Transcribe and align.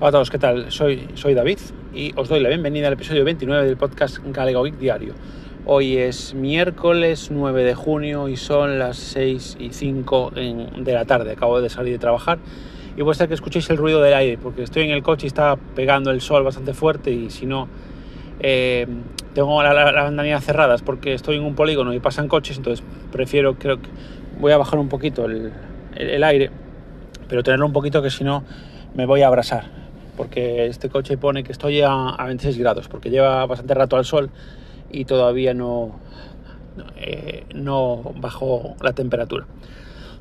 Hola 0.00 0.08
a 0.08 0.12
todos, 0.12 0.28
¿qué 0.28 0.38
tal? 0.38 0.72
Soy, 0.72 1.06
soy 1.14 1.34
David 1.34 1.58
y 1.94 2.12
os 2.16 2.28
doy 2.28 2.40
la 2.40 2.48
bienvenida 2.48 2.88
al 2.88 2.94
episodio 2.94 3.24
29 3.24 3.64
del 3.64 3.76
podcast 3.76 4.18
Galego 4.24 4.64
Geek 4.64 4.76
Diario. 4.76 5.14
Hoy 5.66 5.98
es 5.98 6.34
miércoles 6.34 7.28
9 7.30 7.62
de 7.62 7.76
junio 7.76 8.28
y 8.28 8.36
son 8.36 8.80
las 8.80 8.96
6 8.96 9.56
y 9.60 9.72
5 9.72 10.32
de 10.34 10.92
la 10.92 11.04
tarde. 11.04 11.30
Acabo 11.30 11.60
de 11.60 11.68
salir 11.70 11.92
de 11.92 12.00
trabajar 12.00 12.40
y 12.96 13.04
puede 13.04 13.14
ser 13.14 13.28
que 13.28 13.34
escuchéis 13.34 13.70
el 13.70 13.76
ruido 13.76 14.02
del 14.02 14.14
aire 14.14 14.36
porque 14.36 14.64
estoy 14.64 14.82
en 14.82 14.90
el 14.90 15.04
coche 15.04 15.26
y 15.26 15.28
está 15.28 15.54
pegando 15.76 16.10
el 16.10 16.20
sol 16.20 16.42
bastante 16.42 16.74
fuerte 16.74 17.12
y 17.12 17.30
si 17.30 17.46
no, 17.46 17.68
eh, 18.40 18.88
tengo 19.32 19.62
las 19.62 19.74
la, 19.76 20.02
ventanillas 20.02 20.44
cerradas 20.44 20.82
porque 20.82 21.14
estoy 21.14 21.36
en 21.36 21.44
un 21.44 21.54
polígono 21.54 21.94
y 21.94 22.00
pasan 22.00 22.26
coches, 22.26 22.56
entonces 22.56 22.84
prefiero, 23.12 23.54
creo 23.60 23.80
que 23.80 23.88
voy 24.40 24.50
a 24.50 24.56
bajar 24.56 24.80
un 24.80 24.88
poquito 24.88 25.26
el, 25.26 25.52
el, 25.94 26.10
el 26.10 26.24
aire, 26.24 26.50
pero 27.28 27.44
tenerlo 27.44 27.66
un 27.66 27.72
poquito 27.72 28.02
que 28.02 28.10
si 28.10 28.24
no 28.24 28.42
me 28.96 29.06
voy 29.06 29.22
a 29.22 29.28
abrasar 29.28 29.83
porque 30.16 30.66
este 30.66 30.88
coche 30.88 31.16
pone 31.16 31.44
que 31.44 31.52
estoy 31.52 31.80
a, 31.82 32.16
26 32.18 32.58
grados, 32.58 32.88
porque 32.88 33.10
lleva 33.10 33.46
bastante 33.46 33.74
rato 33.74 33.96
al 33.96 34.04
sol 34.04 34.30
y 34.90 35.04
todavía 35.04 35.54
no, 35.54 35.98
eh, 36.96 37.44
no 37.54 38.12
bajó 38.16 38.76
la 38.80 38.92
temperatura. 38.92 39.46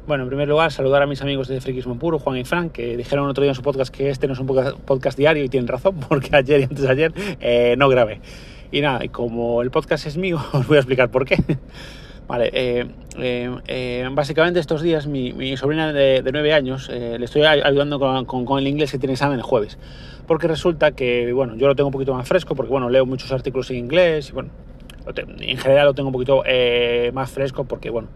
Bueno, 0.05 0.23
en 0.23 0.29
primer 0.29 0.49
lugar, 0.49 0.69
saludar 0.71 1.01
a 1.01 1.07
mis 1.07 1.21
amigos 1.21 1.47
de 1.47 1.61
Friquismo 1.61 1.97
Puro, 1.97 2.19
Juan 2.19 2.37
y 2.37 2.43
Frank, 2.43 2.73
que 2.73 2.97
dijeron 2.97 3.29
otro 3.29 3.41
día 3.41 3.51
en 3.51 3.55
su 3.55 3.61
podcast 3.61 3.93
que 3.93 4.09
este 4.09 4.27
no 4.27 4.33
es 4.33 4.39
un 4.39 4.47
podcast, 4.47 5.17
diario 5.17 5.45
y 5.45 5.49
tienen 5.49 5.67
razón, 5.67 5.95
porque 6.09 6.35
ayer 6.35 6.59
y 6.59 6.63
antes 6.63 6.81
de 6.81 6.89
ayer 6.89 7.13
eh, 7.39 7.75
no 7.77 7.87
grabé. 7.87 8.19
Y 8.71 8.81
nada, 8.81 9.05
y 9.05 9.09
como 9.09 9.61
el 9.61 9.71
podcast 9.71 10.05
es 10.07 10.17
mío, 10.17 10.41
os 10.53 10.67
voy 10.67 10.75
a 10.77 10.79
explicar 10.79 11.09
por 11.09 11.25
qué. 11.25 11.37
Vale, 12.27 12.49
eh, 12.53 12.85
eh, 13.17 13.55
eh, 13.67 14.09
básicamente 14.11 14.59
estos 14.59 14.81
días 14.81 15.07
mi, 15.07 15.57
sobrina 15.57 15.91
de, 15.91 16.21
de 16.21 16.31
9 16.31 16.53
años 16.53 16.89
le 16.89 17.23
estoy 17.23 17.43
ayudando 17.43 18.25
con, 18.25 18.59
el 18.59 18.67
inglés 18.67 18.91
que 18.91 18.97
tiene 18.97 19.13
examen 19.13 19.37
el 19.37 19.43
jueves. 19.43 19.77
Porque 20.25 20.47
resulta 20.47 20.91
que, 20.91 21.33
bueno, 21.33 21.55
yo 21.55 21.67
lo 21.67 21.75
tengo 21.75 21.89
un 21.89 21.93
poquito 21.93 22.13
más 22.13 22.27
fresco 22.27 22.55
porque, 22.55 22.71
bueno, 22.71 22.89
leo 22.89 23.05
muchos 23.05 23.31
artículos 23.31 23.69
en 23.71 23.77
inglés 23.77 24.29
y, 24.29 24.31
bueno, 24.31 24.49
en 25.15 25.57
general 25.57 25.87
lo 25.87 25.93
tengo 25.93 26.09
un 26.09 26.13
poquito 26.13 26.43
más 27.13 27.29
fresco 27.29 27.65
porque, 27.65 27.89
bueno, 27.89 28.07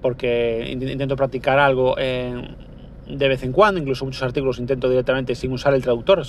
porque 0.00 0.68
intento 0.70 1.16
practicar 1.16 1.58
algo 1.58 1.96
de 1.96 3.28
vez 3.28 3.42
en 3.42 3.52
cuando, 3.52 3.80
incluso 3.80 4.04
muchos 4.04 4.22
artículos 4.22 4.58
intento 4.60 4.88
directamente 4.88 5.34
sin 5.34 5.50
usar 5.52 5.74
el 5.74 5.82
traductor, 5.82 6.20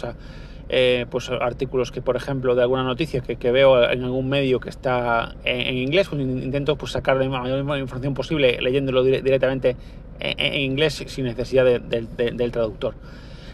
eh, 0.69 1.07
pues 1.09 1.29
artículos 1.29 1.91
que, 1.91 2.01
por 2.01 2.15
ejemplo, 2.15 2.53
de 2.53 2.61
alguna 2.61 2.83
noticia 2.83 3.21
que, 3.21 3.37
que 3.37 3.51
veo 3.51 3.89
en 3.89 4.03
algún 4.03 4.29
medio 4.29 4.59
que 4.59 4.69
está 4.69 5.35
en, 5.43 5.75
inglés, 5.75 6.09
pues 6.09 6.21
intento 6.21 6.77
pues, 6.77 6.91
sacar 6.91 7.17
la 7.17 7.27
mayor 7.27 7.59
información 7.79 8.13
posible 8.13 8.59
leyéndolo 8.61 9.03
directamente 9.03 9.75
en, 10.19 10.61
inglés 10.61 11.03
sin 11.07 11.25
necesidad 11.25 11.65
del 11.65 12.51
traductor. 12.51 12.93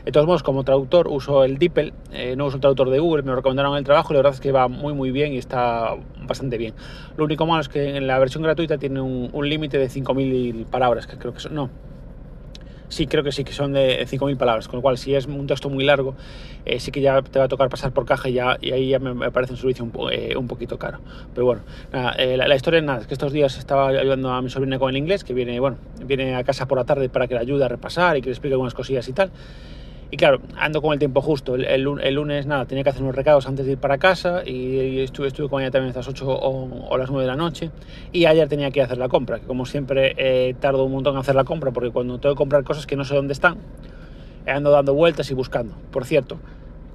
De 0.06 0.12
todos 0.12 0.28
modos, 0.28 0.44
como 0.44 0.64
traductor 0.64 1.08
uso 1.08 1.44
el 1.44 1.58
DeepL, 1.58 1.92
eh, 2.12 2.36
no 2.36 2.46
uso 2.46 2.58
el 2.58 2.62
traductor 2.62 2.92
de 2.92 3.00
Google, 3.00 3.24
me 3.24 3.30
lo 3.30 3.38
recomendaron 3.38 3.76
el 3.76 3.84
trabajo 3.84 4.12
y 4.12 4.14
la 4.14 4.20
verdad 4.20 4.34
es 4.34 4.40
que 4.40 4.52
va 4.52 4.68
muy 4.68 4.94
muy 4.94 5.10
bien 5.10 5.34
y 5.34 5.38
está 5.38 5.96
bastante 6.28 6.60
bien. 6.60 6.76
Lo 7.18 7.24
único 7.24 7.48
malo 7.48 7.62
es 7.62 7.70
que 7.70 7.98
en 7.98 8.06
la 8.06 8.20
versión 8.20 8.44
gratuita 8.44 8.78
tiene 8.78 9.02
un, 9.02 9.32
un 9.34 9.50
límite 9.50 9.80
de 9.80 9.88
5.000 9.88 10.66
palabras, 10.66 11.08
que 11.08 11.18
creo 11.18 11.34
que 11.34 11.40
son, 11.40 11.56
no, 11.56 11.72
sí 12.90 13.08
creo 13.08 13.24
que 13.24 13.32
sí 13.32 13.44
que 13.44 13.54
son 13.54 13.74
de 13.74 14.06
5.000 14.08 14.38
palabras, 14.38 14.68
con 14.68 14.78
lo 14.78 14.82
cual 14.82 14.98
si 14.98 15.16
es 15.16 15.26
un 15.26 15.48
texto 15.48 15.70
muy 15.70 15.84
largo, 15.84 16.16
eh, 16.66 16.80
sí 16.80 16.92
que 16.92 17.02
ya 17.02 17.22
te 17.22 17.40
va 17.40 17.46
a 17.46 17.48
tocar 17.48 17.70
pasar 17.70 17.92
por 17.92 18.06
caja 18.06 18.30
y, 18.30 18.34
ya, 18.34 18.58
y 18.62 18.72
ahí 18.72 18.90
ya 18.90 19.00
me, 19.00 19.32
parece 19.32 19.54
un 19.54 19.58
servicio 19.58 19.86
un, 19.86 19.92
eh, 20.12 20.36
un, 20.36 20.48
poquito 20.48 20.78
caro. 20.78 21.00
Pero 21.34 21.46
bueno, 21.46 21.62
eh, 22.18 22.38
la, 22.38 22.56
historia 22.56 22.80
es 22.80 22.86
nada, 22.86 23.02
es 23.02 23.08
que 23.08 23.14
estos 23.14 23.32
días 23.32 23.58
estaba 23.58 23.90
ayudando 23.90 24.32
a 24.32 24.42
mi 24.42 24.50
sobrina 24.50 24.80
con 24.80 24.90
el 24.90 24.98
inglés, 24.98 25.24
que 25.24 25.34
viene, 25.34 25.60
bueno, 25.60 25.78
viene 26.06 26.36
a 26.36 26.44
casa 26.44 26.68
por 26.68 26.78
la 26.78 26.86
tarde 26.86 27.10
para 27.10 27.28
que 27.28 27.36
le 27.36 27.42
ayude 27.42 27.66
a 27.66 27.68
repasar 27.68 28.18
y 28.18 28.22
que 28.22 28.28
le 28.28 28.34
explique 28.34 28.54
algunas 28.54 28.74
cosillas 28.74 29.08
y 29.08 29.14
tal. 29.14 29.32
Y 30.16 30.18
claro, 30.18 30.40
ando 30.56 30.82
con 30.82 30.94
el 30.94 31.00
tiempo 31.00 31.20
justo. 31.20 31.56
El, 31.56 31.82
lunes, 31.82 32.46
nada, 32.46 32.64
tenía 32.64 32.86
que 32.86 32.90
hacer 32.90 33.02
unos 33.02 33.16
recados 33.16 33.48
antes 33.48 33.66
de 33.66 33.74
ir 33.74 33.78
para 33.78 33.98
casa 33.98 34.44
y, 34.46 35.02
estuve, 35.02 35.28
estuve 35.28 35.50
con 35.50 35.62
ella 35.62 35.72
también 35.72 35.90
hasta 35.90 36.00
las 36.00 36.08
8 36.08 36.26
o, 36.26 36.98
las 36.98 37.10
9 37.10 37.24
de 37.24 37.28
la 37.28 37.36
noche. 37.36 37.70
Y 38.14 38.26
ayer 38.26 38.48
tenía 38.48 38.72
que 38.72 38.82
hacer 38.82 38.98
la 38.98 39.10
compra, 39.10 39.42
que 39.42 39.46
como 39.46 39.66
siempre 39.66 40.16
eh, 40.16 40.56
tardo 40.58 40.86
un 40.86 40.94
montón 40.94 41.16
en 41.16 41.20
hacer 41.20 41.36
la 41.36 41.44
compra 41.44 41.72
porque 41.72 41.90
cuando 41.90 42.18
tengo 42.18 42.34
que 42.34 42.38
comprar 42.38 42.64
cosas 42.64 42.88
que 42.88 42.96
no 42.96 43.04
sé 43.04 43.14
dónde 43.14 43.34
están, 43.34 43.58
ando 44.48 44.72
dando 44.72 44.94
vueltas 44.94 45.30
y 45.32 45.34
buscando. 45.34 45.76
Por 45.92 46.06
cierto, 46.06 46.40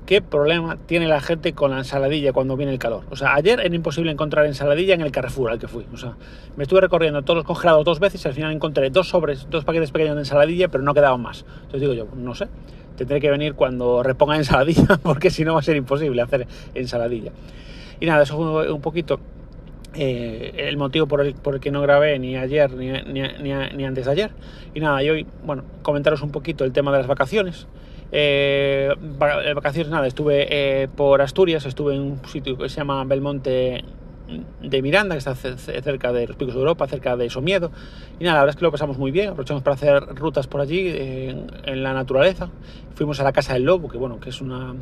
¿qué 0.06 0.22
problema 0.22 0.78
tiene 0.86 1.06
la 1.06 1.20
gente 1.20 1.52
con 1.52 1.72
la 1.72 1.76
ensaladilla 1.76 2.32
cuando 2.32 2.56
viene 2.56 2.72
el 2.72 2.78
calor? 2.78 3.04
O 3.10 3.16
sea, 3.16 3.34
ayer 3.34 3.60
era 3.60 3.74
imposible 3.74 4.10
encontrar 4.10 4.46
ensaladilla 4.46 4.94
en 4.94 5.02
el 5.02 5.12
Carrefour 5.12 5.50
al 5.50 5.58
que 5.58 5.68
fui. 5.68 5.84
O 5.92 5.98
sea, 5.98 6.16
me 6.56 6.62
estuve 6.62 6.80
recorriendo 6.80 7.20
todos 7.20 7.36
los 7.36 7.44
congelados 7.44 7.84
dos 7.84 8.00
veces 8.00 8.24
y 8.24 8.28
al 8.28 8.32
final 8.32 8.50
encontré 8.50 8.88
dos 8.88 9.10
sobres, 9.10 9.46
dos 9.50 9.66
paquetes 9.66 9.90
pequeños 9.90 10.14
de 10.14 10.22
ensaladilla, 10.22 10.68
pero 10.68 10.82
no 10.82 10.94
quedaban 10.94 11.20
más. 11.20 11.44
Entonces 11.64 11.82
digo 11.82 11.92
yo, 11.92 12.06
no 12.16 12.34
sé 12.34 12.48
tendré 13.00 13.20
que 13.20 13.30
venir 13.30 13.54
cuando 13.54 14.02
reponga 14.02 14.36
ensaladilla, 14.36 14.98
porque 15.02 15.30
si 15.30 15.44
no 15.44 15.54
va 15.54 15.60
a 15.60 15.62
ser 15.62 15.76
imposible 15.76 16.20
hacer 16.22 16.46
ensaladilla. 16.74 17.32
Y 17.98 18.06
nada, 18.06 18.22
eso 18.22 18.36
fue 18.36 18.72
un 18.72 18.80
poquito 18.80 19.20
eh, 19.94 20.66
el 20.68 20.76
motivo 20.76 21.06
por 21.06 21.20
el, 21.20 21.34
por 21.34 21.54
el, 21.54 21.60
que 21.60 21.70
no 21.70 21.80
grabé 21.82 22.18
ni 22.18 22.36
ayer 22.36 22.70
ni, 22.72 22.90
ni, 22.90 23.84
antes 23.84 24.04
de 24.04 24.10
ayer. 24.10 24.30
Y 24.74 24.80
nada, 24.80 25.02
y 25.02 25.10
hoy, 25.10 25.26
bueno, 25.44 25.64
comentaros 25.82 26.22
un 26.22 26.30
poquito 26.30 26.64
el 26.64 26.72
tema 26.72 26.92
de 26.92 26.98
las 26.98 27.06
vacaciones. 27.06 27.66
Eh, 28.12 28.92
vacaciones, 29.54 29.90
nada, 29.90 30.06
estuve 30.06 30.46
eh, 30.50 30.88
por 30.88 31.22
Asturias, 31.22 31.64
estuve 31.64 31.94
en 31.94 32.02
un 32.02 32.20
sitio 32.26 32.56
que 32.56 32.68
se 32.68 32.76
llama 32.76 33.04
Belmonte 33.04 33.84
de 34.62 34.82
Miranda, 34.82 35.14
que 35.14 35.18
está 35.18 35.34
cerca 35.34 36.12
de 36.12 36.26
los 36.26 36.36
picos 36.36 36.54
de 36.54 36.60
Europa, 36.60 36.86
cerca 36.86 37.16
de 37.16 37.30
Somiedo. 37.30 37.70
Y 38.18 38.24
nada, 38.24 38.36
la 38.36 38.40
verdad 38.42 38.54
es 38.54 38.56
que 38.56 38.64
lo 38.64 38.72
pasamos 38.72 38.98
muy 38.98 39.10
bien, 39.10 39.30
aprovechamos 39.30 39.62
para 39.62 39.74
hacer 39.74 40.02
rutas 40.14 40.46
por 40.46 40.60
allí, 40.60 40.88
en, 40.88 41.82
la 41.82 41.92
naturaleza. 41.92 42.50
Fuimos 42.94 43.20
a 43.20 43.24
la 43.24 43.32
Casa 43.32 43.54
del 43.54 43.64
Lobo, 43.64 43.88
que 43.88 43.98
bueno, 43.98 44.20
que 44.20 44.30
es 44.30 44.40
una 44.40 44.74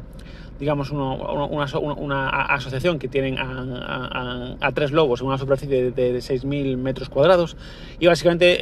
digamos, 0.59 0.91
una, 0.91 1.12
una, 1.12 2.28
asociación 2.47 2.98
que 2.98 3.06
tienen 3.06 3.36
a, 3.38 4.72
tres 4.75 4.91
lobos 4.91 5.20
en 5.20 5.28
una 5.28 5.38
superficie 5.38 5.92
de, 5.92 6.12
de 6.12 6.19
6.000 6.19 6.76
metros 6.76 7.09
cuadrados 7.09 7.56
y 8.00 8.09
básicamente 8.09 8.56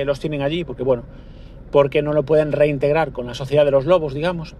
eh, 0.00 0.04
los 0.04 0.20
tienen 0.20 0.42
allí 0.42 0.62
porque, 0.62 0.84
bueno, 0.84 1.02
porque 1.72 2.02
no 2.02 2.12
lo 2.12 2.24
pueden 2.24 2.52
reintegrar 2.52 3.12
con 3.12 3.26
la 3.26 3.34
sociedad 3.34 3.64
de 3.64 3.70
los 3.70 3.86
lobos, 3.86 4.14
digamos, 4.14 4.54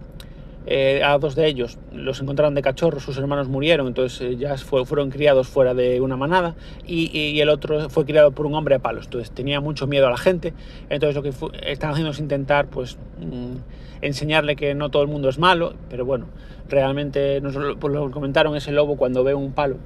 eh, 0.67 1.01
a 1.03 1.17
dos 1.17 1.35
de 1.35 1.47
ellos 1.47 1.79
los 1.91 2.21
encontraron 2.21 2.53
de 2.53 2.61
cachorros, 2.61 3.03
sus 3.03 3.17
hermanos 3.17 3.47
murieron, 3.47 3.87
entonces 3.87 4.21
eh, 4.21 4.37
ya 4.37 4.55
fueron 4.57 5.09
criados 5.09 5.47
fuera 5.47 5.73
de 5.73 6.01
una 6.01 6.17
manada 6.17 6.55
y, 6.85 7.39
el 7.39 7.49
otro 7.49 7.89
fue 7.89 8.05
criado 8.05 8.31
por 8.31 8.45
un 8.45 8.53
hombre 8.53 8.75
a 8.75 8.79
palos, 8.79 9.05
entonces 9.05 9.31
tenía 9.31 9.59
mucho 9.59 9.87
miedo 9.87 10.07
a 10.07 10.11
la 10.11 10.17
gente, 10.17 10.53
entonces 10.89 11.15
lo 11.15 11.23
que 11.23 11.33
están 11.71 11.91
haciendo 11.91 12.11
es 12.11 12.19
intentar 12.19 12.67
pues 12.67 12.97
mm, 13.19 14.03
enseñarle 14.03 14.55
que 14.55 14.75
no 14.75 14.89
todo 14.89 15.01
el 15.01 15.07
mundo 15.07 15.29
es 15.29 15.39
malo, 15.39 15.73
pero 15.89 16.05
bueno, 16.05 16.27
realmente 16.69 17.41
nos 17.41 17.57
pues, 17.79 17.93
lo 17.93 18.11
comentaron 18.11 18.55
ese 18.55 18.71
lobo 18.71 18.97
cuando 18.97 19.23
ve 19.23 19.33
un 19.33 19.53
palo 19.53 19.77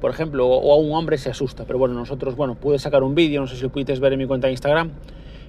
por 0.00 0.10
ejemplo, 0.10 0.46
o 0.48 0.72
a 0.72 0.76
un 0.78 0.94
hombre 0.94 1.18
se 1.18 1.28
asusta, 1.28 1.64
pero 1.66 1.78
bueno, 1.78 1.94
nosotros, 1.94 2.34
bueno, 2.34 2.54
pude 2.54 2.78
sacar 2.78 3.02
un 3.02 3.14
vídeo, 3.14 3.42
no 3.42 3.46
sé 3.46 3.56
si 3.56 3.62
lo 3.62 3.68
pudiste 3.68 3.94
ver 4.00 4.14
en 4.14 4.18
mi 4.18 4.26
cuenta 4.26 4.46
de 4.46 4.52
Instagram, 4.52 4.92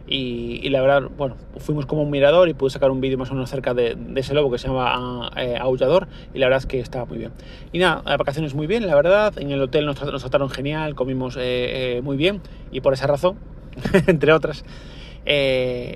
y, 0.07 0.67
la 0.69 0.81
verdad, 0.81 1.09
bueno, 1.17 1.35
fuimos 1.57 1.85
como 1.85 2.03
un 2.03 2.09
mirador 2.09 2.50
y 2.50 2.53
pude 2.53 2.69
sacar 2.69 2.91
un 2.91 3.01
vídeo 3.01 3.17
más 3.17 3.31
o 3.31 3.34
menos 3.34 3.50
cerca 3.50 3.73
de, 3.73 3.97
ese 4.16 4.34
lobo 4.34 4.51
que 4.51 4.57
se 4.57 4.67
llama 4.67 5.31
eh, 5.38 5.57
Aullador 5.59 6.07
y 6.34 6.39
la 6.39 6.47
verdad 6.47 6.59
es 6.59 6.66
que 6.66 6.79
estaba 6.79 7.06
muy 7.06 7.17
bien. 7.17 7.31
Y 7.72 7.79
nada, 7.79 8.01
las 8.06 8.17
vacaciones 8.17 8.53
muy 8.53 8.67
bien, 8.67 8.88
la 8.88 8.95
verdad, 8.95 9.34
en 9.38 9.51
el 9.51 9.62
hotel 9.62 9.85
nos, 9.85 9.97
trataron 9.97 10.50
genial, 10.50 10.95
comimos 10.95 11.38
eh, 11.38 11.97
eh, 11.97 12.01
muy 12.01 12.17
bien 12.17 12.41
y 12.72 12.81
por 12.81 12.94
esa 12.94 13.07
razón, 13.07 13.38
entre 14.07 14.34
otras, 14.34 14.66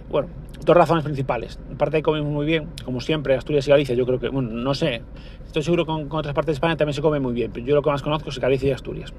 bueno, 0.09 0.29
dos 0.63 0.77
razones 0.77 1.03
principales. 1.03 1.59
Aparte 1.73 1.97
de 1.97 2.03
comimos 2.03 2.31
muy 2.31 2.45
bien, 2.45 2.69
como 2.85 3.01
siempre, 3.01 3.35
Asturias 3.35 3.67
y 3.67 3.71
Galicia, 3.71 3.95
yo 3.95 4.05
creo 4.05 4.19
que, 4.19 4.29
bueno, 4.29 4.49
no 4.51 4.73
sé, 4.73 5.01
estoy 5.45 5.63
seguro 5.63 5.85
que 5.85 5.91
con, 5.91 6.07
con 6.07 6.19
otras 6.19 6.33
partes 6.33 6.53
de 6.53 6.57
España 6.57 6.77
también 6.77 6.93
se 6.93 7.01
come 7.01 7.19
muy 7.19 7.33
bien, 7.33 7.51
pero 7.51 7.65
yo 7.65 7.75
lo 7.75 7.81
que 7.81 7.89
más 7.89 8.01
conozco 8.01 8.29
es 8.29 8.39
Galicia 8.39 8.69
y 8.69 8.71
Asturias. 8.71 9.13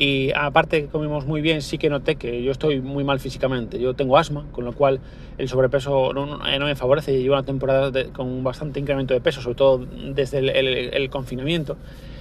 Y 0.00 0.30
aparte 0.32 0.82
que 0.82 0.86
comimos 0.86 1.26
muy 1.26 1.40
bien, 1.40 1.60
sí 1.60 1.76
que 1.76 1.90
noté 1.90 2.14
que 2.14 2.44
yo 2.44 2.52
estoy 2.52 2.80
muy 2.80 3.02
mal 3.02 3.18
físicamente. 3.18 3.80
Yo 3.80 3.94
tengo 3.94 4.16
asma, 4.16 4.46
con 4.52 4.64
lo 4.64 4.72
cual 4.72 5.00
el 5.38 5.48
sobrepeso 5.48 6.12
no, 6.12 6.38
me 6.38 6.76
favorece. 6.76 7.20
Llevo 7.20 7.34
una 7.34 7.42
temporada 7.42 7.90
con 8.12 8.44
bastante 8.44 8.78
incremento 8.78 9.12
de 9.12 9.20
peso, 9.20 9.42
sobre 9.42 9.56
todo 9.56 9.84
desde 10.14 10.38
el 10.96 11.10
confinamiento. 11.10 11.76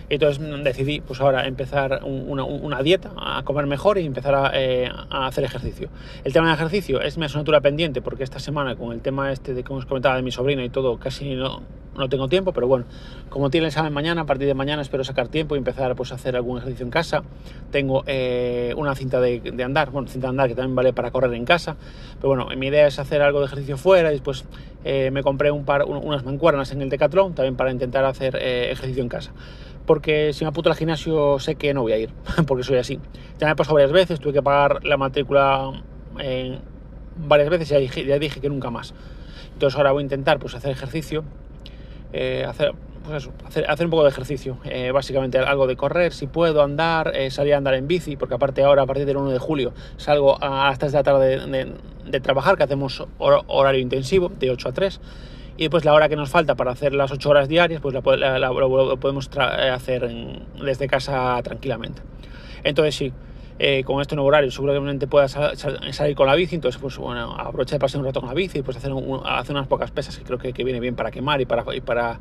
Entonces 0.09 0.41
decidí 0.63 1.01
pues 1.01 1.19
ahora 1.19 1.47
empezar 1.47 2.01
una, 2.03 2.81
dieta, 2.81 3.11
a 3.17 3.43
comer 3.43 3.65
mejor 3.65 3.97
y 3.97 4.05
empezar 4.05 4.51
eh, 4.53 4.89
a, 5.09 5.27
hacer 5.27 5.43
ejercicio. 5.43 5.89
El 6.23 6.33
tema 6.33 6.47
del 6.47 6.55
ejercicio 6.55 7.01
es 7.01 7.17
mi 7.17 7.25
asignatura 7.25 7.59
pendiente 7.61 8.01
porque 8.01 8.23
esta 8.23 8.39
semana 8.39 8.75
con 8.75 8.93
el 8.93 9.01
tema 9.01 9.31
este 9.31 9.53
de 9.53 9.63
como 9.63 9.79
os 9.79 9.85
comentaba 9.85 10.15
de 10.15 10.21
mi 10.21 10.31
sobrina 10.31 10.63
y 10.63 10.69
todo 10.69 10.97
casi 10.97 11.35
no, 11.35 11.61
no 11.97 12.09
tengo 12.09 12.27
tiempo, 12.29 12.53
pero 12.53 12.67
bueno, 12.67 12.85
como 13.29 13.49
tiene 13.49 13.65
el 13.65 13.69
examen 13.69 13.91
mañana, 13.91 14.21
a 14.21 14.25
partir 14.25 14.47
de 14.47 14.53
mañana 14.53 14.81
espero 14.81 15.03
sacar 15.03 15.27
tiempo 15.27 15.55
y 15.55 15.57
empezar 15.57 15.95
pues, 15.95 16.11
a 16.11 16.15
hacer 16.15 16.35
algún 16.35 16.59
ejercicio 16.59 16.85
en 16.85 16.91
casa. 16.91 17.23
Tengo 17.71 18.03
eh, 18.07 18.73
una 18.77 18.95
cinta 18.95 19.19
de, 19.19 19.41
andar, 19.63 19.91
bueno, 19.91 20.07
cinta 20.07 20.27
de 20.27 20.29
andar 20.29 20.47
que 20.47 20.55
también 20.55 20.75
vale 20.75 20.93
para 20.93 21.11
correr 21.11 21.33
en 21.33 21.45
casa, 21.45 21.75
pero 22.17 22.29
bueno, 22.29 22.47
mi 22.55 22.67
idea 22.67 22.87
es 22.87 22.99
hacer 22.99 23.21
algo 23.21 23.39
de 23.39 23.47
ejercicio 23.47 23.77
fuera 23.77 24.09
y 24.09 24.13
después 24.13 24.45
eh, 24.85 25.11
me 25.11 25.23
compré 25.23 25.51
un 25.51 25.65
par, 25.65 25.83
unas 25.85 26.23
mancuernas 26.23 26.71
en 26.71 26.81
el 26.81 26.89
Decathlon 26.89 27.33
también 27.33 27.55
para 27.55 27.71
intentar 27.71 28.05
hacer 28.05 28.35
ejercicio 28.37 29.01
en 29.03 29.09
casa 29.09 29.33
porque 29.87 30.33
si 30.33 30.43
me 30.43 30.49
apunto 30.49 30.69
al 30.69 30.75
gimnasio 30.75 31.39
sé 31.39 31.55
que 31.55 31.73
no 31.73 31.81
voy 31.81 31.93
a 31.93 31.97
ir, 31.97 32.11
porque 32.45 32.63
soy 32.63 32.77
así. 32.77 32.99
Ya 33.39 33.47
me 33.47 33.55
pasado 33.55 33.75
varias 33.75 33.91
veces, 33.91 34.19
tuve 34.19 34.33
que 34.33 34.43
pagar 34.43 34.83
la 34.83 34.97
matrícula 34.97 35.71
varias 37.17 37.49
veces 37.49 37.69
y 37.71 37.73
ya 37.73 37.79
dije, 37.79 38.05
ya 38.05 38.19
dije 38.19 38.39
que 38.39 38.49
nunca 38.49 38.69
más. 38.69 38.93
Entonces 39.53 39.75
ahora 39.77 39.91
voy 39.91 40.01
a 40.01 40.03
intentar 40.03 40.37
pues 40.37 40.53
hacer 40.53 40.71
ejercicio, 40.71 41.23
eh, 42.13 42.45
hacer, 42.47 42.73
pues 43.03 43.29
hacer, 43.45 43.65
hacer, 43.69 43.85
un 43.85 43.89
poco 43.89 44.03
de 44.03 44.09
ejercicio, 44.09 44.57
eh, 44.65 44.91
básicamente 44.91 45.39
algo 45.39 45.65
de 45.65 45.75
correr, 45.75 46.13
si 46.13 46.27
puedo 46.27 46.61
andar, 46.61 47.13
eh, 47.15 47.31
salir 47.31 47.53
a 47.53 47.57
andar 47.57 47.73
en 47.73 47.87
bici, 47.87 48.17
porque 48.17 48.35
aparte 48.35 48.63
ahora 48.63 48.83
a 48.83 48.85
partir 48.85 49.05
del 49.05 49.17
1 49.17 49.31
de 49.31 49.39
julio 49.39 49.73
salgo 49.95 50.37
a 50.43 50.67
las 50.69 50.77
3 50.79 50.91
de 50.91 50.97
la 50.97 51.03
tarde 51.03 51.47
de, 51.47 51.73
de 52.05 52.19
trabajar, 52.19 52.57
que 52.57 52.63
hacemos 52.63 53.03
horario 53.17 53.79
intensivo, 53.79 54.29
de 54.29 54.51
8 54.51 54.69
a 54.69 54.73
3 54.73 55.01
y 55.57 55.63
después 55.63 55.83
la 55.85 55.93
hora 55.93 56.07
que 56.07 56.15
nos 56.15 56.29
falta 56.29 56.55
para 56.55 56.71
hacer 56.71 56.93
las 56.93 57.11
8 57.11 57.29
horas 57.29 57.49
diarias, 57.49 57.81
pues 57.81 57.93
la, 57.93 58.01
podemos 58.01 59.29
hacer 59.37 60.03
en, 60.03 60.43
desde 60.63 60.87
casa 60.87 61.41
tranquilamente. 61.43 62.01
Entonces 62.63 62.95
sí, 62.95 63.11
eh, 63.59 63.83
con 63.83 63.99
este 64.01 64.15
nuevo 64.15 64.27
horario 64.27 64.51
seguramente 64.51 65.07
puedas 65.07 65.31
salir 65.91 66.15
con 66.15 66.27
la 66.27 66.35
bici, 66.35 66.55
entonces 66.55 66.79
pues 66.79 66.97
bueno, 66.97 67.35
aprovecha 67.37 67.75
de 67.75 67.79
pasar 67.79 67.99
un 67.99 68.05
rato 68.05 68.19
con 68.19 68.29
la 68.29 68.35
bici, 68.35 68.61
pues 68.61 68.77
hacer, 68.77 68.91
hacer 69.25 69.55
unas 69.55 69.67
pocas 69.67 69.89
pesas 69.89 70.17
que 70.17 70.23
creo 70.23 70.37
que, 70.37 70.53
que, 70.53 70.63
viene 70.63 70.79
bien 70.79 70.95
para 70.95 71.09
quemar 71.09 71.41
y 71.41 71.45
para, 71.45 71.63
y 71.75 71.81
para, 71.81 72.19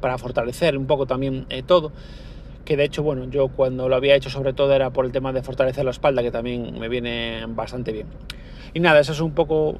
para 0.00 0.18
fortalecer 0.18 0.76
un 0.76 0.86
poco 0.86 1.06
también 1.06 1.46
eh, 1.50 1.62
todo 1.62 1.92
que 2.64 2.76
de 2.76 2.84
hecho, 2.84 3.02
bueno, 3.02 3.28
yo 3.28 3.48
cuando 3.48 3.88
lo 3.88 3.96
había 3.96 4.14
hecho 4.14 4.30
sobre 4.30 4.52
todo 4.52 4.72
era 4.72 4.90
por 4.90 5.04
el 5.04 5.12
tema 5.12 5.32
de 5.32 5.42
fortalecer 5.42 5.84
la 5.84 5.90
espalda, 5.90 6.22
que 6.22 6.30
también 6.30 6.78
me 6.78 6.88
viene 6.88 7.44
bastante 7.48 7.92
bien. 7.92 8.06
Y 8.74 8.80
nada, 8.80 9.00
eso 9.00 9.12
es 9.12 9.20
un 9.20 9.32
poco 9.32 9.76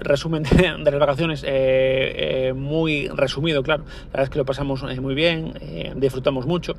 resumen 0.00 0.42
de, 0.42 0.90
las 0.90 1.00
vacaciones 1.00 1.42
eh, 1.44 2.48
eh, 2.48 2.52
muy 2.52 3.08
resumido, 3.08 3.62
claro. 3.62 3.84
La 3.84 4.06
verdad 4.06 4.22
es 4.24 4.30
que 4.30 4.38
lo 4.38 4.44
pasamos 4.44 4.84
eh, 4.88 5.00
muy 5.00 5.14
bien, 5.14 5.54
disfrutamos 5.96 6.46
mucho. 6.46 6.74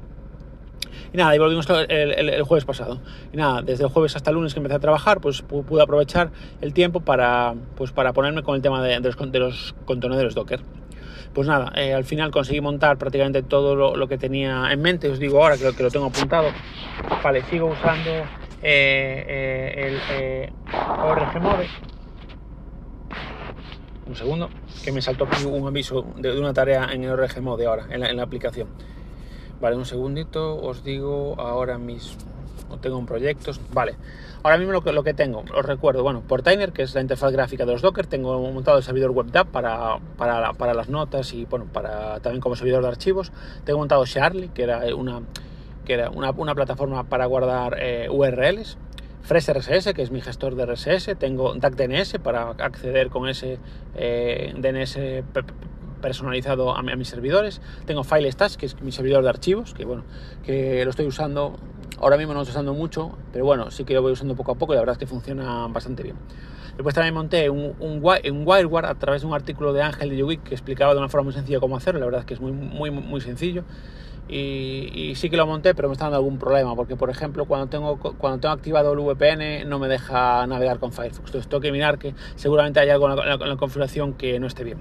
Y 1.14 1.18
nada, 1.18 1.36
y 1.36 1.40
volvimos 1.40 1.66
el, 1.70 2.44
jueves 2.44 2.66
pasado. 2.66 3.00
Y 3.32 3.38
nada, 3.38 3.62
desde 3.62 3.86
el 3.86 3.90
jueves 3.90 4.16
hasta 4.16 4.32
el 4.32 4.36
lunes 4.36 4.54
que 4.54 4.60
empecé 4.60 4.76
a 4.76 4.80
trabajar, 4.80 5.22
pues 5.22 5.42
pude 5.44 5.82
aprovechar 5.82 6.32
el 6.60 6.74
tiempo 6.74 7.00
para, 7.00 7.54
pues, 7.78 7.92
para 7.92 8.12
ponerme 8.12 8.44
con 8.44 8.56
el 8.56 8.62
tema 8.62 8.84
de, 8.84 9.00
los, 9.00 9.32
de 9.32 9.40
los, 9.40 9.76
contenedores 9.86 10.36
Docker. 10.36 10.60
Pues 11.34 11.48
nada, 11.48 11.72
al 11.96 12.04
final 12.06 12.32
conseguí 12.32 12.60
montar 12.60 12.98
prácticamente 12.98 13.44
todo 13.44 13.96
lo, 13.96 14.08
que 14.08 14.18
tenía 14.18 14.72
en 14.72 14.82
mente. 14.82 15.10
Os 15.10 15.20
digo 15.20 15.42
ahora 15.42 15.58
que 15.58 15.64
lo, 15.64 15.74
que 15.74 15.84
lo 15.84 15.92
tengo 15.92 16.08
apuntado. 16.08 16.50
Vale, 17.24 17.44
sigo 17.44 17.68
usando 17.68 18.12
el 18.62 20.00
ORG 21.02 21.42
Mode 21.42 21.68
un 24.08 24.16
segundo, 24.16 24.50
que 24.84 24.92
me 24.92 25.02
saltó 25.02 25.28
un 25.48 25.68
aviso 25.68 26.06
de, 26.18 26.38
una 26.40 26.54
tarea 26.54 26.90
en 26.92 27.04
el 27.04 27.18
RG 27.18 27.42
Mode 27.42 27.66
ahora, 27.66 27.88
en 27.90 28.18
la, 28.18 28.24
aplicación. 28.24 28.68
Vale, 29.60 29.76
un 29.76 29.86
segundito, 29.86 30.58
os 30.58 30.84
digo 30.84 31.40
ahora 31.40 31.78
mismo. 31.78 32.22
Tengo 32.82 32.98
un 32.98 33.06
proyecto, 33.06 33.52
vale. 33.74 33.96
Ahora 34.44 34.58
mismo 34.58 34.74
lo 34.74 35.04
que, 35.04 35.14
tengo, 35.14 35.44
os 35.56 35.66
recuerdo, 35.66 36.04
bueno, 36.04 36.22
Portainer, 36.22 36.72
que 36.72 36.84
es 36.84 36.94
la 36.94 37.02
interfaz 37.02 37.32
gráfica 37.32 37.66
de 37.66 37.72
los 37.72 37.82
Docker, 37.82 38.06
tengo 38.06 38.40
montado 38.52 38.78
el 38.78 38.84
servidor 38.84 39.12
WebDAV 39.12 39.48
para, 39.48 39.98
para, 40.18 40.54
para 40.54 40.74
las 40.74 40.90
notas 40.90 41.34
y 41.34 41.46
bueno, 41.46 41.66
para 41.72 42.20
también 42.20 42.42
como 42.42 42.56
servidor 42.56 42.84
de 42.84 42.90
archivos. 42.90 43.32
Tengo 43.64 43.80
montado 43.80 44.06
Sharly, 44.06 44.50
que 44.50 44.64
era 44.64 44.84
una, 44.96 45.22
que 45.84 45.94
era 45.94 46.12
una 46.12 46.54
plataforma 46.54 47.06
para 47.06 47.26
guardar 47.26 47.78
eh, 47.80 48.08
URLs 48.10 48.78
Fresh 49.26 49.50
RSS, 49.50 49.94
que 49.96 50.04
es 50.04 50.12
mi 50.12 50.22
gestor 50.22 50.56
de 50.56 50.68
RSS, 50.68 51.16
tengo 51.18 51.56
DNS 51.56 52.20
para 52.24 52.52
acceder 52.52 53.10
con 53.10 53.28
ese 53.28 53.58
eh, 53.96 54.54
DNS 54.56 55.24
personalizado 56.00 56.78
a, 56.78 56.84
mis 56.84 57.08
servidores, 57.08 57.60
tengo 57.86 58.04
FileStash, 58.04 58.56
que 58.56 58.68
es 58.68 58.80
mi 58.82 58.92
servidor 58.92 59.24
de 59.24 59.30
archivos, 59.30 59.74
que 59.74 59.84
bueno, 59.84 60.04
que 60.44 60.84
lo 60.84 60.92
estoy 60.92 61.08
usando, 61.08 61.56
ahora 62.00 62.18
mismo 62.18 62.34
no 62.34 62.40
lo 62.40 62.44
estoy 62.44 62.54
usando 62.54 62.76
mucho, 62.76 63.18
pero 63.34 63.46
bueno, 63.46 63.72
sí 63.72 63.84
que 63.84 63.96
lo 63.96 64.04
voy 64.04 64.12
usando 64.12 64.36
poco 64.36 64.52
a 64.52 64.56
poco 64.56 64.74
y 64.74 64.76
la 64.76 64.82
verdad 64.82 64.94
es 64.94 65.00
que 65.00 65.08
funciona 65.08 65.66
bastante 65.70 66.04
bien. 66.04 66.18
Después 66.76 66.94
también 66.94 67.16
monté 67.16 67.50
un, 67.50 67.74
un, 67.80 68.02
WireGuard 68.04 68.86
a 68.86 68.94
través 68.94 69.24
de 69.24 69.28
un 69.28 69.34
artículo 69.34 69.74
de 69.74 69.82
Ángel 69.82 70.12
de 70.12 70.18
YouGeek 70.18 70.44
que 70.44 70.54
explicaba 70.54 70.94
de 70.94 71.00
una 71.00 71.10
forma 71.10 71.24
muy 71.24 71.34
sencilla 71.34 71.60
cómo 71.60 71.78
hacerlo, 71.78 72.00
la 72.00 72.06
verdad 72.06 72.20
es 72.20 72.28
que 72.28 72.36
es 72.36 72.42
muy, 72.42 72.52
muy, 72.52 72.92
muy 72.92 73.22
sencillo. 73.22 73.64
Y, 74.28 75.14
sí 75.16 75.30
que 75.30 75.38
lo 75.38 75.46
monté, 75.46 75.76
pero 75.76 75.88
me 75.88 75.94
está 75.94 76.06
dando 76.06 76.18
algún 76.18 76.40
problema, 76.40 76.76
porque 76.76 76.96
por 76.96 77.10
ejemplo 77.10 77.46
cuando 77.46 77.68
tengo, 77.68 77.98
cuando 77.98 78.40
tengo 78.40 78.54
activado 78.54 78.94
el 78.94 79.00
VPN 79.00 79.70
no 79.70 79.78
me 79.78 79.88
deja 79.88 80.48
navegar 80.48 80.80
con 80.80 80.92
Firefox. 80.92 81.28
Entonces 81.28 81.48
tengo 81.48 81.62
que 81.62 81.72
mirar 81.72 82.00
que 82.00 82.16
seguramente 82.36 82.80
hay 82.80 82.90
algo 82.90 83.10
en 83.10 83.50
la, 83.50 83.58
configuración 83.58 84.14
que 84.14 84.40
no 84.40 84.48
esté 84.48 84.64
bien. 84.64 84.80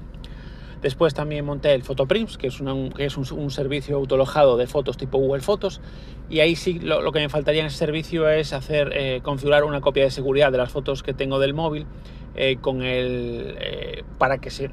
Después 0.81 1.15
también 1.15 1.45
monté 1.45 1.73
el 1.75 1.83
Photoprims, 1.83 2.37
que 2.37 2.47
es, 2.47 2.63
que 2.95 3.05
es 3.05 3.17
un, 3.17 3.51
servicio 3.51 3.97
autolojado 3.97 4.57
de 4.57 4.67
fotos 4.67 4.97
tipo 4.97 5.19
Google 5.19 5.43
Fotos. 5.43 5.81
Y 6.29 6.41
ahí 6.41 6.57
sí 6.57 6.79
lo, 6.79 7.11
que 7.13 7.21
me 7.21 7.29
faltaría 7.29 7.61
en 7.61 7.67
ese 7.67 7.79
servicio 7.79 8.29
es 8.29 8.53
hacer 8.53 8.93
eh, 8.95 9.21
configurar 9.23 9.65
una 9.65 9.81
copia 9.81 10.05
de 10.05 10.11
seguridad 10.11 10.53
de 10.53 10.59
las 10.59 10.71
fotos 10.71 11.03
que 11.03 11.13
tengo 11.15 11.39
del 11.39 11.55
móvil 11.55 11.87
eh, 12.35 12.57
con 12.61 12.83
el 12.83 13.57
eh, 13.61 14.05
para 14.19 14.39
que 14.39 14.51
se 14.51 14.71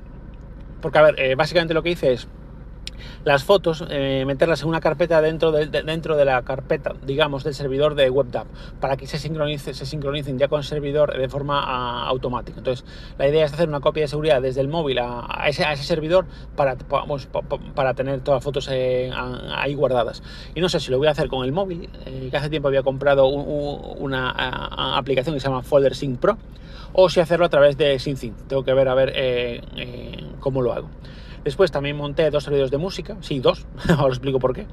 porque 0.81 0.97
a 0.97 1.03
ver 1.03 1.35
básicamente 1.35 1.75
lo 1.75 1.83
que 1.83 1.91
hice 1.91 2.13
es 2.13 2.27
las 3.23 3.43
fotos, 3.43 3.83
eh, 3.89 4.23
meterlas 4.25 4.61
en 4.61 4.69
una 4.69 4.79
carpeta 4.79 5.21
dentro 5.21 5.51
de, 5.51 5.67
dentro 5.67 6.17
de 6.17 6.25
la 6.25 6.41
carpeta, 6.43 6.93
digamos, 7.05 7.43
del 7.43 7.53
servidor 7.53 7.95
de 7.95 8.09
WebDAV, 8.09 8.47
para 8.79 8.97
que 8.97 9.07
se, 9.07 9.17
sincronice, 9.17 9.73
se 9.73 9.85
sincronicen 9.85 10.37
ya 10.37 10.47
con 10.47 10.59
el 10.59 10.65
servidor 10.65 11.17
de 11.17 11.29
forma 11.29 11.61
ah, 11.63 12.07
automática. 12.07 12.57
Entonces, 12.57 12.85
la 13.17 13.27
idea 13.27 13.45
es 13.45 13.53
hacer 13.53 13.67
una 13.67 13.79
copia 13.79 14.03
de 14.03 14.07
seguridad 14.07 14.41
desde 14.41 14.61
el 14.61 14.67
móvil 14.67 14.99
a, 14.99 15.45
ese, 15.47 15.63
servidor 15.77 16.25
para, 16.55 16.75
para 17.75 17.93
tener 17.93 18.21
todas 18.21 18.37
las 18.37 18.43
fotos 18.43 18.69
eh, 18.71 19.11
ahí 19.55 19.73
guardadas. 19.73 20.23
Y 20.55 20.61
no 20.61 20.69
sé 20.69 20.79
si 20.79 20.91
lo 20.91 20.97
voy 20.97 21.07
a 21.07 21.11
hacer 21.11 21.27
con 21.27 21.45
el 21.45 21.51
móvil, 21.51 21.89
eh, 22.05 22.27
que 22.29 22.37
hace 22.37 22.49
tiempo 22.49 22.67
había 22.67 22.83
comprado 22.83 23.27
una 23.27 24.31
aplicación 24.97 25.35
que 25.35 25.39
se 25.39 25.47
llama 25.47 25.61
Folder 25.61 25.95
Sync 25.95 26.19
Pro, 26.19 26.37
o 26.93 27.09
si 27.09 27.19
hacerlo 27.19 27.45
a 27.45 27.49
través 27.49 27.77
de 27.77 27.97
SyncThing. 27.99 28.35
Tengo 28.47 28.63
que 28.63 28.73
ver 28.73 28.87
a 28.87 28.95
ver 28.95 29.61
cómo 30.39 30.61
lo 30.61 30.73
hago. 30.73 30.89
Después 31.43 31.71
también 31.71 31.97
monté 31.97 32.29
dos 32.29 32.43
servidores 32.43 32.69
de 32.69 32.77
música, 32.77 33.17
sí, 33.21 33.39
dos, 33.39 33.65
ahora 33.89 34.05
os 34.05 34.17
explico 34.17 34.37
por 34.37 34.53
qué, 34.53 34.67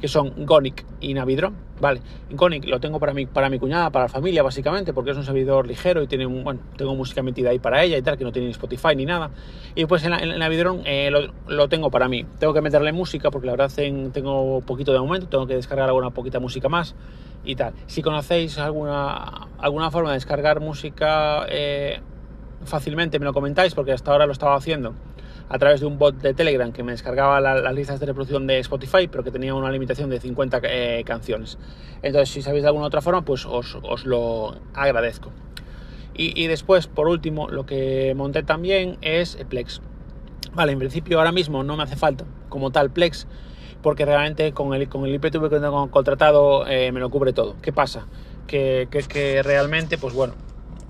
que 0.00 0.08
son 0.08 0.46
Gonic 0.46 0.84
y 1.00 1.12
Navidron, 1.12 1.54
¿vale? 1.80 2.00
Gonic 2.30 2.64
lo 2.66 2.80
tengo 2.80 2.98
para 2.98 3.12
mi, 3.12 3.26
para 3.26 3.50
mi 3.50 3.58
cuñada, 3.58 3.90
para 3.90 4.06
la 4.06 4.08
familia, 4.08 4.42
básicamente, 4.42 4.94
porque 4.94 5.10
es 5.10 5.18
un 5.18 5.24
servidor 5.24 5.66
ligero 5.66 6.02
y 6.02 6.06
tiene 6.06 6.24
bueno, 6.24 6.60
tengo 6.78 6.94
música 6.94 7.22
metida 7.22 7.50
ahí 7.50 7.58
para 7.58 7.82
ella 7.82 7.98
y 7.98 8.02
tal, 8.02 8.16
que 8.16 8.24
no 8.24 8.32
tiene 8.32 8.46
ni 8.46 8.52
Spotify 8.52 8.96
ni 8.96 9.04
nada. 9.04 9.30
Y 9.74 9.82
en, 9.82 10.12
en 10.14 10.38
Navidron 10.38 10.82
eh, 10.86 11.10
lo, 11.46 11.68
tengo 11.68 11.90
para 11.90 12.08
mí. 12.08 12.24
Tengo 12.38 12.54
que 12.54 12.62
meterle 12.62 12.92
música 12.92 13.30
porque 13.30 13.46
la 13.46 13.52
verdad 13.52 13.70
tengo 14.12 14.62
poquito 14.62 14.92
de 14.92 15.00
momento, 15.00 15.26
tengo 15.28 15.46
que 15.46 15.54
descargar 15.54 15.88
alguna 15.88 16.10
poquita 16.10 16.40
música 16.40 16.70
más 16.70 16.94
y 17.44 17.54
tal. 17.54 17.74
Si 17.86 18.00
conocéis 18.00 18.58
alguna, 18.58 19.48
alguna 19.58 19.90
forma 19.90 20.10
de 20.10 20.14
descargar 20.14 20.60
música 20.60 21.44
eh, 21.50 22.00
fácilmente, 22.64 23.18
me 23.18 23.26
lo 23.26 23.34
comentáis, 23.34 23.74
porque 23.74 23.92
hasta 23.92 24.10
ahora 24.10 24.24
lo 24.24 24.32
estaba 24.32 24.56
haciendo 24.56 24.94
a 25.48 25.58
través 25.58 25.80
de 25.80 25.86
un 25.86 25.98
bot 25.98 26.16
de 26.16 26.34
Telegram 26.34 26.72
que 26.72 26.82
me 26.82 26.92
descargaba 26.92 27.40
las 27.40 27.74
listas 27.74 28.00
de 28.00 28.06
reproducción 28.06 28.46
de 28.46 28.58
Spotify, 28.60 29.08
pero 29.08 29.22
que 29.22 29.30
tenía 29.30 29.54
una 29.54 29.70
limitación 29.70 30.10
de 30.10 30.20
50 30.20 30.60
eh, 30.64 31.02
canciones. 31.04 31.58
Entonces, 32.02 32.30
si 32.30 32.42
sabéis 32.42 32.62
de 32.62 32.68
alguna 32.68 32.86
otra 32.86 33.00
forma, 33.00 33.22
pues 33.22 33.46
os, 33.46 34.04
lo 34.04 34.56
agradezco. 34.74 35.30
Y, 36.14 36.40
y, 36.40 36.46
después, 36.46 36.86
por 36.86 37.08
último, 37.08 37.48
lo 37.48 37.66
que 37.66 38.14
monté 38.16 38.42
también 38.42 38.98
es 39.00 39.36
Plex. 39.48 39.82
Vale, 40.54 40.72
en 40.72 40.78
principio 40.78 41.18
ahora 41.18 41.32
mismo 41.32 41.64
no 41.64 41.76
me 41.76 41.82
hace 41.82 41.96
falta 41.96 42.24
como 42.48 42.70
tal 42.70 42.90
Plex, 42.90 43.26
porque 43.82 44.04
realmente 44.04 44.52
con 44.52 44.72
el, 44.74 44.88
con 44.88 45.04
el 45.04 45.14
IPTV 45.14 45.50
que 45.50 45.60
tengo 45.60 45.90
contratado 45.90 46.66
eh, 46.68 46.92
me 46.92 47.00
lo 47.00 47.10
cubre 47.10 47.32
todo. 47.32 47.56
¿Qué 47.60 47.72
pasa? 47.72 48.06
Que, 48.46 48.86
que, 48.90 49.02
que 49.02 49.42
realmente, 49.42 49.98
pues 49.98 50.14
bueno, 50.14 50.34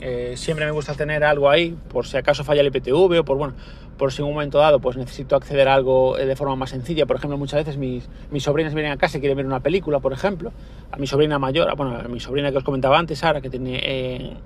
eh, 0.00 0.34
siempre 0.36 0.66
me 0.66 0.70
gusta 0.72 0.94
tener 0.94 1.24
algo 1.24 1.48
ahí, 1.48 1.78
por 1.88 2.06
si 2.06 2.18
acaso 2.18 2.44
falla 2.44 2.60
el 2.60 2.66
IPTV 2.66 3.20
o 3.20 3.24
por, 3.24 3.38
bueno, 3.38 3.54
por 3.96 4.12
si 4.12 4.22
en 4.22 4.28
un 4.28 4.34
momento 4.34 4.58
dado 4.58 4.80
pues 4.80 4.96
necesito 4.96 5.36
acceder 5.36 5.68
a 5.68 5.74
algo 5.74 6.18
eh, 6.18 6.26
de 6.26 6.36
forma 6.36 6.56
más 6.56 6.70
sencilla. 6.70 7.06
Por 7.06 7.16
ejemplo, 7.16 7.38
muchas 7.38 7.60
veces 7.60 7.76
mis, 7.76 8.08
mis 8.30 8.42
sobrinas 8.42 8.74
vienen 8.74 8.92
a 8.92 8.96
casa 8.96 9.18
y 9.18 9.20
quieren 9.20 9.36
ver 9.36 9.46
una 9.46 9.60
película, 9.60 10.00
por 10.00 10.12
ejemplo. 10.12 10.52
A 10.90 10.96
mi 10.96 11.06
sobrina 11.06 11.38
mayor, 11.38 11.74
bueno, 11.76 11.96
a 11.96 12.08
mi 12.08 12.20
sobrina 12.20 12.50
que 12.50 12.58
os 12.58 12.64
comentaba 12.64 12.98
antes, 12.98 13.18
Sara, 13.18 13.40
que 13.40 13.50
tiene 13.50 13.80
eh, 13.82 14.36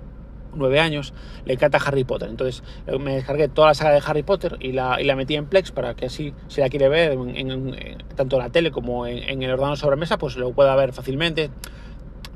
nueve 0.55 0.79
años, 0.79 1.13
le 1.45 1.53
encanta 1.53 1.77
Harry 1.77 2.03
Potter. 2.03 2.29
Entonces 2.29 2.63
me 2.99 3.15
descargué 3.15 3.47
toda 3.47 3.69
la 3.69 3.73
saga 3.73 3.91
de 3.91 4.01
Harry 4.05 4.23
Potter 4.23 4.57
y 4.59 4.71
la, 4.71 4.99
y 5.01 5.03
la 5.03 5.15
metí 5.15 5.35
en 5.35 5.45
Plex 5.45 5.71
para 5.71 5.95
que 5.95 6.05
así, 6.05 6.33
si 6.47 6.61
la 6.61 6.69
quiere 6.69 6.89
ver 6.89 7.13
en, 7.13 7.97
tanto 8.15 8.37
en 8.37 8.41
la 8.43 8.49
tele 8.49 8.71
como 8.71 9.05
en, 9.05 9.17
en 9.17 9.43
el 9.43 9.51
ordenador 9.51 9.77
sobremesa, 9.77 10.17
pues 10.17 10.37
lo 10.37 10.51
pueda 10.51 10.75
ver 10.75 10.93
fácilmente 10.93 11.49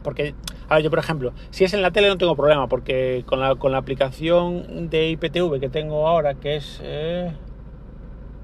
porque, 0.03 0.36
a 0.69 0.75
ver, 0.75 0.83
yo 0.83 0.89
por 0.89 1.00
ejemplo, 1.00 1.33
si 1.50 1.63
es 1.63 1.74
en 1.74 1.81
la 1.81 1.91
tele 1.91 2.07
no 2.07 2.17
tengo 2.17 2.36
problema, 2.36 2.67
porque 2.67 3.24
con 3.25 3.39
la, 3.39 3.55
con 3.55 3.72
la 3.72 3.79
aplicación 3.79 4.89
de 4.89 5.10
IPTV 5.10 5.60
que 5.60 5.69
tengo 5.69 6.07
ahora, 6.07 6.36
que 6.36 6.57
es... 6.57 6.79
Eh, 6.83 7.31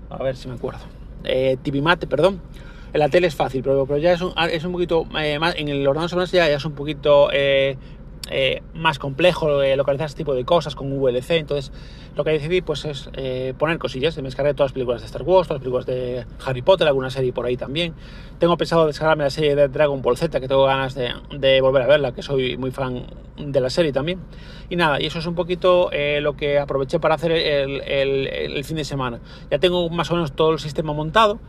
a 0.09 0.23
ver 0.23 0.35
si 0.35 0.47
me 0.47 0.55
acuerdo. 0.55 0.81
Eh, 1.23 1.57
perdón. 2.09 2.41
En 2.91 2.99
la 2.99 3.09
tele 3.09 3.27
es 3.27 3.35
fácil, 3.35 3.61
pero, 3.61 3.85
pero 3.85 3.99
ya 3.99 4.13
es 4.13 4.21
un, 4.21 4.33
es 4.51 4.63
un 4.63 4.71
poquito 4.71 5.05
eh, 5.19 5.37
más... 5.37 5.55
En 5.55 5.67
el 5.67 5.85
ordenador 5.87 6.25
ya, 6.25 6.47
ya 6.47 6.55
es 6.55 6.65
un 6.65 6.73
poquito... 6.73 7.29
Eh, 7.31 7.77
eh, 8.29 8.61
más 8.73 8.99
complejo 8.99 9.61
eh, 9.61 9.75
localizar 9.75 10.07
este 10.07 10.19
tipo 10.19 10.35
de 10.35 10.45
cosas 10.45 10.75
con 10.75 10.91
VLC. 10.91 11.31
Entonces, 11.31 11.71
lo 12.15 12.23
que 12.23 12.31
decidí 12.31 12.61
pues 12.61 12.85
es 12.85 13.09
eh, 13.13 13.53
poner 13.57 13.77
cosillas. 13.79 14.15
Me 14.17 14.23
descargué 14.23 14.53
todas 14.53 14.69
las 14.69 14.73
películas 14.73 15.01
de 15.01 15.07
Star 15.07 15.23
Wars, 15.23 15.47
todas 15.47 15.59
las 15.59 15.63
películas 15.63 15.85
de 15.85 16.25
Harry 16.45 16.61
Potter, 16.61 16.87
alguna 16.87 17.09
serie 17.09 17.33
por 17.33 17.45
ahí 17.45 17.57
también. 17.57 17.93
Tengo 18.37 18.55
pensado 18.57 18.85
descargarme 18.85 19.23
la 19.23 19.29
serie 19.29 19.55
de 19.55 19.67
Dragon 19.67 20.01
Ball 20.01 20.17
Z, 20.17 20.39
que 20.39 20.47
tengo 20.47 20.65
ganas 20.65 20.95
de, 20.95 21.11
de 21.37 21.61
volver 21.61 21.81
a 21.83 21.87
verla, 21.87 22.13
que 22.13 22.21
soy 22.21 22.57
muy 22.57 22.71
fan 22.71 23.05
de 23.37 23.59
la 23.59 23.69
serie 23.69 23.91
también. 23.91 24.19
Y 24.69 24.75
nada, 24.75 25.01
y 25.01 25.07
eso 25.07 25.19
es 25.19 25.25
un 25.25 25.35
poquito 25.35 25.89
lo 26.21 26.35
que 26.35 26.59
aproveché 26.59 26.99
para 26.99 27.15
hacer 27.15 27.31
el, 27.31 27.81
el, 27.81 28.27
el 28.27 28.63
fin 28.63 28.77
de 28.77 28.85
semana. 28.85 29.19
Ya 29.49 29.59
tengo 29.59 29.89
más 29.89 30.11
o 30.11 30.15
menos 30.15 30.33
todo 30.33 30.51
el 30.51 30.59
sistema 30.59 30.93
montado. 30.93 31.39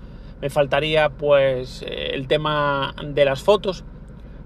Me 0.40 0.48
faltaría 0.48 1.10
pues 1.10 1.84
el 1.86 2.26
tema 2.26 2.94
de 3.04 3.24
las 3.26 3.42
fotos 3.42 3.84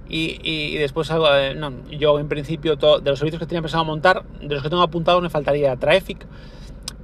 y, 0.08 0.76
después 0.76 1.10
eh, 1.10 1.54
no, 1.56 1.72
yo 1.90 2.18
en 2.18 2.28
principio 2.28 2.76
de 2.76 3.10
los 3.10 3.18
servicios 3.18 3.40
que 3.40 3.46
tenía 3.46 3.62
pensado 3.62 3.84
montar, 3.84 4.22
de 4.40 4.54
los 4.54 4.62
que 4.62 4.68
tengo 4.68 4.82
apuntados 4.82 5.22
me 5.22 5.30
faltaría 5.30 5.74
Traffic, 5.76 6.26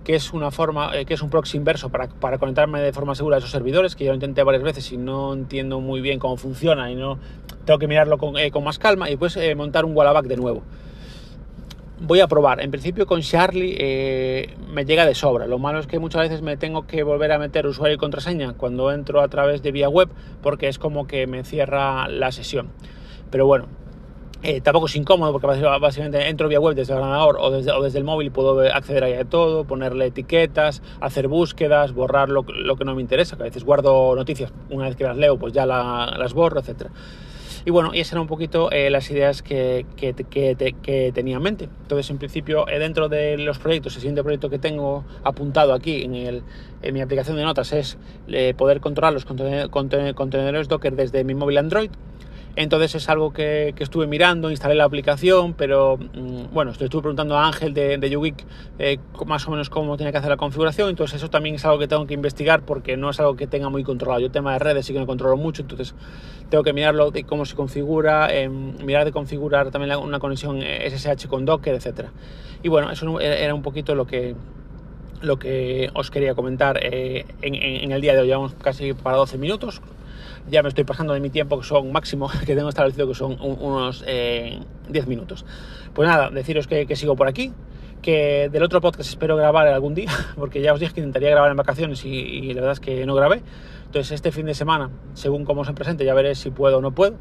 que 0.04 0.14
es 0.14 0.32
una 0.32 0.50
forma, 0.50 0.96
eh, 0.96 1.04
que 1.06 1.14
es 1.14 1.22
un 1.22 1.30
proxy 1.30 1.56
inverso 1.56 1.88
para, 1.88 2.08
para, 2.08 2.38
conectarme 2.38 2.80
de 2.80 2.92
forma 2.92 3.14
segura 3.14 3.36
a 3.36 3.38
esos 3.38 3.50
servidores, 3.50 3.96
que 3.96 4.04
yo 4.04 4.10
lo 4.10 4.16
intenté 4.16 4.42
varias 4.42 4.62
veces 4.62 4.92
y 4.92 4.96
no 4.96 5.32
entiendo 5.32 5.80
muy 5.80 6.00
bien 6.00 6.18
cómo 6.18 6.36
funciona 6.36 6.90
y 6.90 6.94
no 6.94 7.18
tengo 7.64 7.78
que 7.78 7.88
mirarlo 7.88 8.18
con, 8.18 8.36
eh, 8.36 8.50
con 8.50 8.64
más 8.64 8.78
calma 8.78 9.08
y 9.08 9.16
después 9.16 9.38
montar 9.56 9.84
un 9.84 9.96
Wallaback 9.96 10.26
de 10.26 10.36
nuevo. 10.36 10.62
Voy 12.02 12.20
a 12.20 12.28
probar. 12.28 12.62
En 12.62 12.70
principio 12.70 13.06
con 13.06 13.20
Charlie 13.20 14.48
me 14.72 14.86
llega 14.86 15.04
de 15.04 15.14
sobra. 15.14 15.46
Lo 15.46 15.58
malo 15.58 15.80
es 15.80 15.86
que 15.86 15.98
muchas 15.98 16.22
veces 16.22 16.40
me 16.40 16.56
tengo 16.56 16.86
que 16.86 17.02
volver 17.02 17.30
a 17.30 17.38
meter 17.38 17.66
usuario 17.66 17.96
y 17.96 17.98
contraseña 17.98 18.54
cuando 18.54 18.90
entro 18.90 19.20
a 19.20 19.28
través 19.28 19.62
de 19.62 19.70
vía 19.70 19.90
web 19.90 20.08
porque 20.42 20.68
es 20.68 20.78
como 20.78 21.06
que 21.06 21.26
me 21.26 21.44
cierra 21.44 22.08
la 22.08 22.32
sesión. 22.32 22.70
Pero 23.30 23.46
bueno, 23.46 23.66
eh, 24.42 24.62
tampoco 24.62 24.86
es 24.86 24.96
incómodo 24.96 25.32
porque 25.32 25.46
básicamente 25.46 26.26
entro 26.26 26.48
vía 26.48 26.58
web 26.58 26.74
desde 26.74 26.94
el 26.94 27.00
ordenador 27.00 27.36
o 27.38 27.50
desde, 27.50 27.98
el 27.98 28.04
móvil 28.04 28.30
puedo 28.30 28.58
acceder 28.60 29.04
ahí 29.04 29.12
a 29.12 29.26
todo, 29.26 29.64
ponerle 29.64 30.06
etiquetas, 30.06 30.82
hacer 31.02 31.28
búsquedas, 31.28 31.92
borrar 31.92 32.30
lo, 32.30 32.44
que 32.44 32.84
no 32.86 32.94
me 32.94 33.02
interesa, 33.02 33.36
que 33.36 33.42
a 33.42 33.44
veces 33.44 33.64
guardo 33.64 34.16
noticias, 34.16 34.50
una 34.70 34.86
vez 34.86 34.96
que 34.96 35.04
las 35.04 35.18
leo 35.18 35.38
pues 35.38 35.52
ya 35.52 35.66
las 35.66 36.32
borro, 36.32 36.60
etc. 36.60 36.86
Y 37.64 37.70
bueno, 37.70 37.94
y 37.94 38.00
esas 38.00 38.12
eran 38.12 38.22
un 38.22 38.28
poquito 38.28 38.70
eh, 38.70 38.90
las 38.90 39.10
ideas 39.10 39.42
que, 39.42 39.86
que, 39.96 40.14
que, 40.14 41.12
tenía 41.14 41.36
en 41.36 41.42
mente. 41.42 41.68
Entonces, 41.82 42.10
en 42.10 42.18
principio, 42.18 42.68
eh, 42.68 42.78
dentro 42.78 43.08
de 43.08 43.36
los 43.38 43.58
proyectos, 43.58 43.94
el 43.94 44.00
siguiente 44.00 44.22
proyecto 44.22 44.50
que 44.50 44.58
tengo 44.58 45.04
apuntado 45.24 45.74
aquí 45.74 46.02
en, 46.02 46.14
el, 46.14 46.42
en 46.82 46.94
mi 46.94 47.00
aplicación 47.00 47.36
de 47.36 47.44
notas 47.44 47.72
es 47.72 47.98
poder 48.56 48.80
controlar 48.80 49.12
los 49.12 49.24
contenedores 49.24 50.68
Docker 50.68 50.94
desde 50.94 51.24
mi 51.24 51.34
móvil 51.34 51.58
Android 51.58 51.90
entonces 52.56 52.94
es 52.94 53.08
algo 53.08 53.32
que, 53.32 53.74
estuve 53.78 54.06
mirando, 54.06 54.50
instalé 54.50 54.74
la 54.74 54.84
aplicación, 54.84 55.54
pero 55.54 55.96
mm, 55.96 56.52
bueno, 56.52 56.72
estuve 56.72 56.88
preguntando 56.88 57.36
a 57.36 57.46
Ángel 57.46 57.74
de, 57.74 57.98
de 57.98 58.34
eh, 58.78 58.98
más 59.26 59.46
o 59.46 59.50
menos 59.50 59.70
cómo 59.70 59.96
tiene 59.96 60.12
que 60.12 60.18
hacer 60.18 60.30
la 60.30 60.36
configuración, 60.36 60.90
entonces 60.90 61.16
eso 61.16 61.30
también 61.30 61.54
es 61.54 61.64
algo 61.64 61.78
que 61.78 61.88
tengo 61.88 62.06
que 62.06 62.14
investigar 62.14 62.62
porque 62.62 62.96
no 62.96 63.10
es 63.10 63.20
algo 63.20 63.36
que 63.36 63.46
tenga 63.46 63.68
muy 63.68 63.84
controlado. 63.84 64.20
Yo 64.20 64.30
tema 64.30 64.52
de 64.54 64.58
redes 64.58 64.86
sí 64.86 64.92
que 64.92 64.98
no 64.98 65.06
controlo 65.06 65.36
mucho, 65.36 65.62
entonces 65.62 65.94
tengo 66.48 66.64
que 66.64 66.72
mirarlo 66.72 67.10
de 67.10 67.24
cómo 67.24 67.44
se 67.44 67.54
configura, 67.54 68.34
em, 68.34 68.76
mirar 68.84 69.04
de 69.04 69.12
configurar 69.12 69.70
también 69.70 69.96
una 69.96 70.18
conexión 70.18 70.62
SSH 70.62 71.28
con 71.28 71.44
Docker, 71.44 71.74
etc. 71.74 72.08
Y 72.62 72.68
bueno, 72.68 72.90
eso 72.90 73.20
era 73.20 73.54
un 73.54 73.62
poquito 73.62 73.94
lo 73.94 74.06
que, 74.06 74.34
lo 75.22 75.38
que 75.38 75.90
os 75.94 76.10
quería 76.10 76.34
comentar 76.34 76.78
eh, 76.82 77.24
en, 77.42 77.54
en, 77.54 77.92
el 77.92 78.00
día 78.00 78.14
de 78.14 78.20
hoy. 78.20 78.26
Llevamos 78.26 78.54
casi 78.54 78.92
para 78.92 79.16
12 79.16 79.38
minutos, 79.38 79.80
ya 80.48 80.62
me 80.62 80.68
estoy 80.68 80.84
pasando 80.84 81.12
de 81.12 81.20
mi 81.20 81.30
tiempo, 81.30 81.58
que 81.58 81.66
son 81.66 81.92
máximo, 81.92 82.30
que 82.46 82.54
tengo 82.54 82.68
establecido 82.68 83.08
que 83.08 83.14
son 83.14 83.36
unos 83.40 84.00
10 84.00 84.08
eh, 84.08 84.60
minutos. 85.06 85.44
Pues 85.94 86.08
nada, 86.08 86.30
deciros 86.30 86.66
que, 86.66 86.94
sigo 86.96 87.16
por 87.16 87.28
aquí, 87.28 87.52
que 88.02 88.48
del 88.50 88.62
otro 88.62 88.80
podcast 88.80 89.08
espero 89.08 89.36
grabar 89.36 89.66
algún 89.68 89.94
día, 89.94 90.10
porque 90.36 90.62
ya 90.62 90.72
os 90.72 90.80
dije 90.80 90.94
que 90.94 91.00
intentaría 91.00 91.30
grabar 91.30 91.50
en 91.50 91.56
vacaciones 91.56 92.04
y, 92.04 92.52
la 92.54 92.60
verdad 92.60 92.72
es 92.72 92.80
que 92.80 93.06
no 93.06 93.14
grabé. 93.14 93.42
Entonces 93.86 94.12
este 94.12 94.30
fin 94.30 94.46
de 94.46 94.54
semana, 94.54 94.90
según 95.14 95.44
cómo 95.44 95.64
se 95.64 95.72
presente, 95.72 96.04
ya 96.04 96.14
veré 96.14 96.34
si 96.36 96.50
puedo 96.50 96.78
o 96.78 96.80
no 96.80 96.92
puedo. 96.92 97.16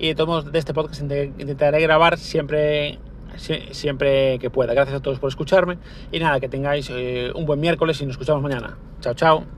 Y 0.00 0.08
de 0.08 0.14
todos 0.14 0.28
modos, 0.28 0.52
de 0.52 0.58
este 0.58 0.74
podcast 0.74 1.02
intentaré 1.02 1.80
grabar 1.80 2.18
siempre 2.18 2.98
siempre 3.38 4.38
que 4.38 4.50
pueda. 4.50 4.74
Gracias 4.74 4.96
a 4.96 5.00
todos 5.00 5.18
por 5.18 5.28
escucharme 5.28 5.78
y 6.10 6.18
nada, 6.18 6.40
que 6.40 6.48
tengáis 6.48 6.90
eh, 6.90 7.30
un 7.34 7.46
buen 7.46 7.60
miércoles 7.60 8.00
y 8.00 8.06
nos 8.06 8.12
escuchamos 8.12 8.42
mañana. 8.42 8.76
Chao, 9.00 9.14
chao. 9.14 9.57